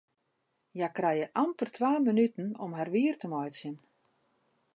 Hja 0.77 0.87
krije 0.99 1.27
amper 1.43 1.69
twa 1.75 1.91
minuten 2.07 2.49
om 2.65 2.71
har 2.79 2.89
wier 2.93 3.15
te 3.19 3.27
meitsjen. 3.33 3.75